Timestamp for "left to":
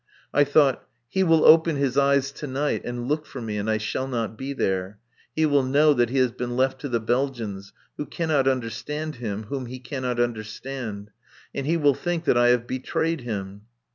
6.57-6.89